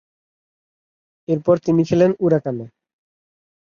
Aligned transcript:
এরপর 1.27 1.55
তিনি 1.65 1.81
খেলেন 1.83 2.11
উরাকানে। 2.19 2.65